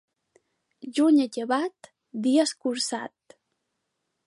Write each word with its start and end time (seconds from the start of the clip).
Juny 0.99 1.19
acabat, 1.25 1.91
dia 2.25 2.47
escurçat. 2.51 3.39